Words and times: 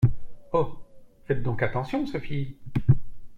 Oh! 0.51 0.79
faites 1.27 1.43
donc 1.43 1.61
attention, 1.61 2.07
Sophie! 2.07 2.57